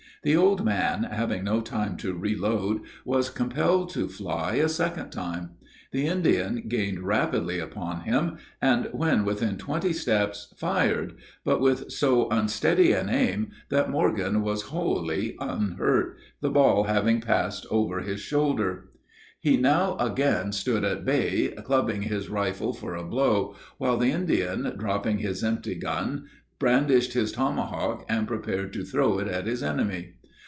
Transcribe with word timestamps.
The 0.23 0.37
old 0.37 0.63
man, 0.63 1.01
having 1.05 1.43
no 1.45 1.61
time 1.61 1.97
to 1.97 2.13
reload, 2.15 2.81
was 3.03 3.31
compelled 3.31 3.89
to 3.95 4.07
fly 4.07 4.53
a 4.57 4.69
second 4.69 5.09
time. 5.09 5.53
The 5.91 6.05
Indian 6.05 6.65
gained 6.67 6.99
rapidly 7.01 7.57
upon 7.57 8.01
him, 8.01 8.37
and, 8.61 8.87
when 8.91 9.25
within 9.25 9.57
twenty 9.57 9.93
steps, 9.93 10.53
fired, 10.55 11.13
but 11.43 11.59
with 11.59 11.91
so 11.91 12.29
unsteady 12.29 12.91
an 12.91 13.09
aim, 13.09 13.49
that 13.69 13.89
Morgan 13.89 14.43
was 14.43 14.61
wholly 14.69 15.35
unhurt, 15.39 16.17
the 16.39 16.51
ball 16.51 16.83
having 16.83 17.19
passed 17.19 17.65
over 17.71 18.01
his 18.01 18.21
shoulder. 18.21 18.91
He 19.39 19.57
now 19.57 19.97
again 19.97 20.51
stood 20.51 20.83
at 20.83 21.03
bay, 21.03 21.47
clubbing 21.65 22.03
his 22.03 22.29
rifle 22.29 22.73
for 22.73 22.93
a 22.93 23.03
blow, 23.03 23.55
while 23.79 23.97
the 23.97 24.11
Indian, 24.11 24.73
dropping 24.77 25.17
his 25.17 25.43
empty 25.43 25.73
gun, 25.73 26.25
brandished 26.59 27.13
his 27.13 27.31
tomahawk 27.31 28.05
and 28.07 28.27
prepared 28.27 28.71
to 28.71 28.83
throw 28.83 29.17
it 29.17 29.27
at 29.27 29.47
his 29.47 29.63
enemy. 29.63 30.13